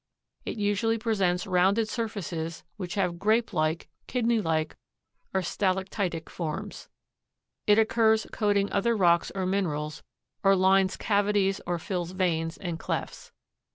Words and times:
It 0.45 0.57
usually 0.57 0.97
presents 0.97 1.45
rounded 1.45 1.87
surfaces 1.87 2.63
which 2.75 2.95
have 2.95 3.19
grape 3.19 3.53
like, 3.53 3.87
kidney 4.07 4.41
like 4.41 4.75
or 5.31 5.41
stalactitic 5.43 6.27
forms. 6.27 6.89
It 7.67 7.77
occurs 7.77 8.25
coating 8.31 8.71
other 8.71 8.97
rocks 8.97 9.31
or 9.35 9.45
minerals 9.45 10.01
or 10.43 10.55
lines 10.55 10.97
cavities 10.97 11.61
or 11.67 11.77
fills 11.77 12.13
veins 12.13 12.57
and 12.57 12.79
clefts. 12.79 13.31